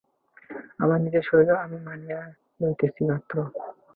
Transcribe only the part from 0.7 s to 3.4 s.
আমার নিজের শরীরও আমি মানিয়া লইতেছি মাত্র।